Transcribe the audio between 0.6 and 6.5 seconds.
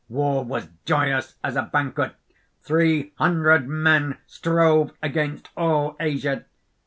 joyous as a banquet. Three hundred men strove against all Asia.